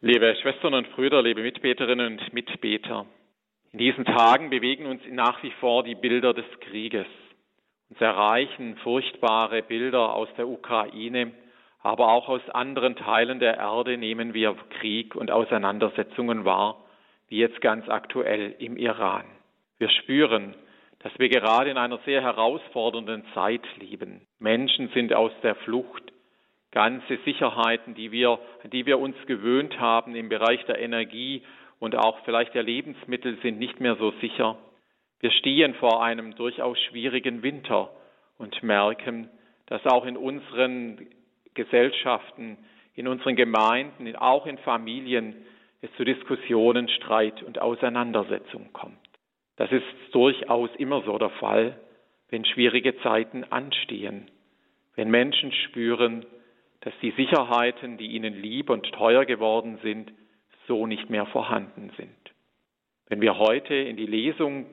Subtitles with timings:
[0.00, 3.04] Liebe Schwestern und Brüder, liebe Mitbeterinnen und Mitbeter,
[3.72, 7.08] in diesen Tagen bewegen uns nach wie vor die Bilder des Krieges.
[7.90, 11.32] Uns erreichen furchtbare Bilder aus der Ukraine,
[11.80, 16.84] aber auch aus anderen Teilen der Erde nehmen wir Krieg und Auseinandersetzungen wahr,
[17.26, 19.24] wie jetzt ganz aktuell im Iran.
[19.78, 20.54] Wir spüren,
[21.00, 24.28] dass wir gerade in einer sehr herausfordernden Zeit leben.
[24.38, 26.07] Menschen sind aus der Flucht.
[26.70, 31.42] Ganze Sicherheiten, die wir, die wir uns gewöhnt haben im Bereich der Energie
[31.78, 34.58] und auch vielleicht der Lebensmittel, sind nicht mehr so sicher.
[35.20, 37.90] Wir stehen vor einem durchaus schwierigen Winter
[38.36, 39.30] und merken,
[39.66, 41.08] dass auch in unseren
[41.54, 42.58] Gesellschaften,
[42.94, 45.34] in unseren Gemeinden, auch in Familien
[45.80, 48.98] es zu Diskussionen, Streit und Auseinandersetzungen kommt.
[49.56, 51.78] Das ist durchaus immer so der Fall,
[52.30, 54.30] wenn schwierige Zeiten anstehen,
[54.94, 56.26] wenn Menschen spüren,
[56.80, 60.12] dass die Sicherheiten, die ihnen lieb und teuer geworden sind,
[60.66, 62.16] so nicht mehr vorhanden sind.
[63.08, 64.66] Wenn wir heute in die Lesung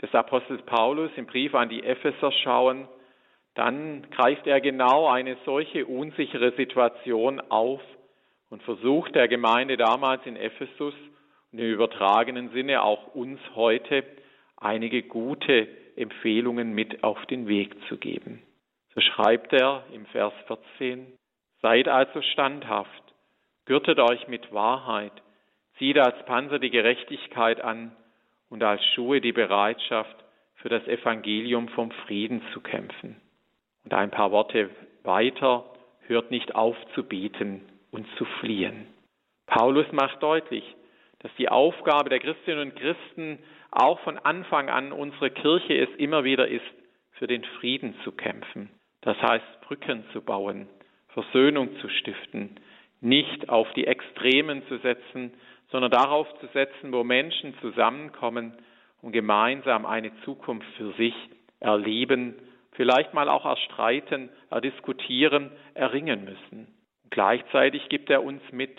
[0.00, 2.88] des Apostels Paulus im Brief an die Epheser schauen,
[3.54, 7.80] dann greift er genau eine solche unsichere Situation auf
[8.50, 10.94] und versucht der Gemeinde damals in Ephesus
[11.52, 14.04] und im übertragenen Sinne auch uns heute
[14.56, 18.42] einige gute Empfehlungen mit auf den Weg zu geben.
[18.94, 21.12] So schreibt er im Vers 14,
[21.64, 23.14] Seid also standhaft,
[23.64, 25.12] gürtet euch mit Wahrheit,
[25.78, 27.96] zieht als Panzer die Gerechtigkeit an
[28.50, 30.14] und als Schuhe die Bereitschaft,
[30.56, 33.18] für das Evangelium vom Frieden zu kämpfen.
[33.82, 34.68] Und ein paar Worte
[35.04, 35.64] weiter,
[36.06, 38.86] hört nicht auf zu beten und zu fliehen.
[39.46, 40.64] Paulus macht deutlich,
[41.20, 43.38] dass die Aufgabe der Christinnen und Christen
[43.70, 46.74] auch von Anfang an unsere Kirche es immer wieder ist,
[47.12, 48.68] für den Frieden zu kämpfen.
[49.00, 50.68] Das heißt, Brücken zu bauen,
[51.14, 52.60] Versöhnung zu stiften,
[53.00, 55.32] nicht auf die Extremen zu setzen,
[55.70, 58.52] sondern darauf zu setzen, wo Menschen zusammenkommen
[59.00, 61.14] und gemeinsam eine Zukunft für sich
[61.60, 62.34] erleben,
[62.72, 66.68] vielleicht mal auch erstreiten, erdiskutieren, erringen müssen.
[67.10, 68.76] gleichzeitig gibt er uns mit,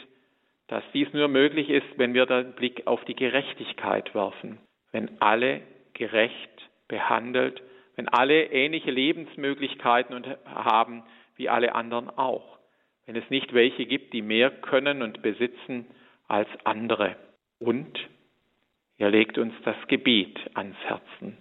[0.68, 4.58] dass dies nur möglich ist, wenn wir den Blick auf die Gerechtigkeit werfen,
[4.92, 5.62] wenn alle
[5.94, 7.62] gerecht behandelt,
[7.96, 11.04] wenn alle ähnliche Lebensmöglichkeiten haben
[11.36, 12.58] wie alle anderen auch,
[13.06, 15.86] wenn es nicht welche gibt, die mehr können und besitzen
[16.28, 17.16] als andere.
[17.60, 18.00] Und
[18.98, 21.38] er legt uns das Gebet ans Herzen,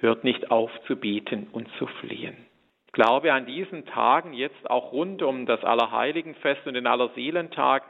[0.00, 2.36] hört nicht auf zu beten und zu fliehen.
[2.86, 7.84] Ich glaube, an diesen Tagen, jetzt auch rund um das Allerheiligenfest und den Allerseelentag,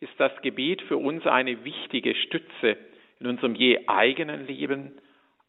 [0.00, 2.76] ist das Gebet für uns eine wichtige Stütze
[3.20, 4.92] in unserem je eigenen Leben,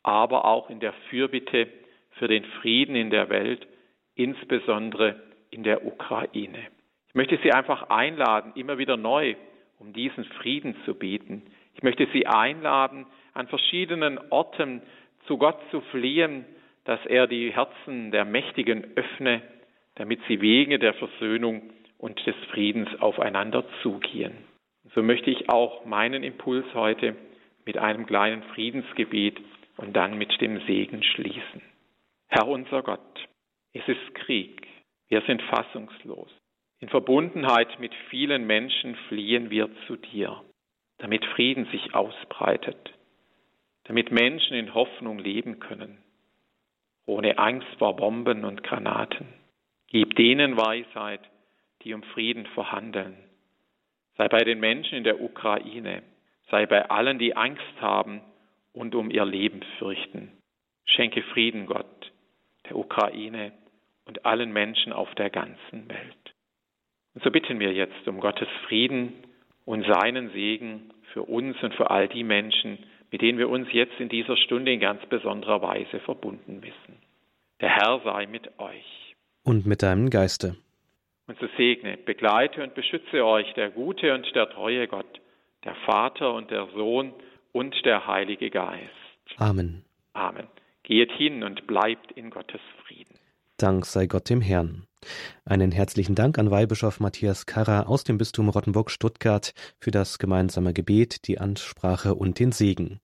[0.04, 1.68] aber auch in der Fürbitte
[2.12, 3.68] für den Frieden in der Welt,
[4.16, 5.22] insbesondere
[5.52, 6.68] in der Ukraine.
[7.08, 9.36] Ich möchte Sie einfach einladen, immer wieder neu
[9.80, 11.44] um diesen Frieden zu beten.
[11.74, 14.82] Ich möchte Sie einladen, an verschiedenen Orten
[15.26, 16.46] zu Gott zu fliehen,
[16.84, 19.42] dass er die Herzen der Mächtigen öffne,
[19.96, 24.34] damit sie Wege der Versöhnung und des Friedens aufeinander zugehen.
[24.96, 27.16] So möchte ich auch meinen Impuls heute
[27.66, 29.38] mit einem kleinen Friedensgebet
[29.78, 31.62] und dann mit dem Segen schließen.
[32.28, 33.28] Herr unser Gott,
[33.74, 34.66] es ist Krieg.
[35.09, 36.30] Wir sind fassungslos.
[36.80, 40.42] In Verbundenheit mit vielen Menschen fliehen wir zu dir,
[41.00, 42.94] damit Frieden sich ausbreitet,
[43.86, 45.97] damit Menschen in Hoffnung leben können,
[47.06, 49.28] ohne Angst vor Bomben und Granaten.
[49.88, 51.22] Gib denen Weisheit,
[51.81, 53.18] die um Frieden verhandeln.
[54.16, 56.03] Sei bei den Menschen in der Ukraine,
[56.52, 58.22] sei bei allen, die Angst haben
[58.74, 60.31] und um ihr Leben fürchten.
[60.86, 62.12] Schenke Frieden, Gott,
[62.70, 63.53] der Ukraine
[64.09, 66.34] und allen Menschen auf der ganzen Welt.
[67.14, 69.14] Und so bitten wir jetzt um Gottes Frieden
[69.66, 72.80] und seinen Segen für uns und für all die Menschen,
[73.12, 76.97] mit denen wir uns jetzt in dieser Stunde in ganz besonderer Weise verbunden wissen.
[77.62, 79.16] Der Herr sei mit euch.
[79.44, 80.56] Und mit deinem Geiste.
[81.28, 85.22] Und so segne, begleite und beschütze euch der gute und der treue Gott,
[85.66, 87.14] der Vater und der Sohn
[87.52, 88.90] und der Heilige Geist.
[89.38, 89.85] Amen.
[90.14, 90.47] Amen.
[90.82, 93.19] Geht hin und bleibt in Gottes Frieden.
[93.59, 94.85] Dank sei Gott dem Herrn.
[95.44, 101.28] Einen herzlichen Dank an Weihbischof Matthias Karrer aus dem Bistum Rottenburg-Stuttgart für das gemeinsame Gebet,
[101.28, 103.02] die Ansprache und den Segen.